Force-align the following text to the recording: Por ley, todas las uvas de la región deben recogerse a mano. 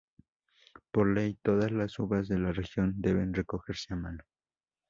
Por 0.91 1.09
ley, 1.13 1.37
todas 1.43 1.71
las 1.71 1.99
uvas 1.99 2.27
de 2.27 2.39
la 2.39 2.51
región 2.53 2.93
deben 2.97 3.35
recogerse 3.35 3.93
a 3.93 3.97
mano. 3.97 4.23